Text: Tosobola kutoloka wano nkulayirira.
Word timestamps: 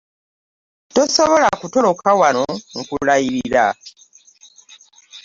Tosobola 0.95 1.47
kutoloka 1.61 2.09
wano 2.21 2.45
nkulayirira. 2.77 3.65